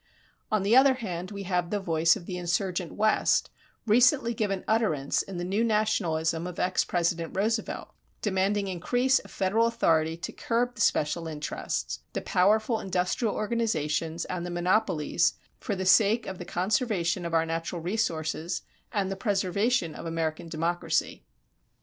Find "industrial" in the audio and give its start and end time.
12.79-13.35